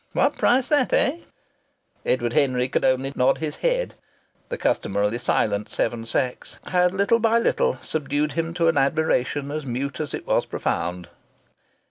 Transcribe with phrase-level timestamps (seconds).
[0.13, 1.17] What price that, eh?"
[2.07, 3.93] Edward Henry could only nod his head.
[4.49, 9.63] The customarily silent Seven Sachs had little by little subdued him to an admiration as
[9.63, 11.09] mute as it was profound.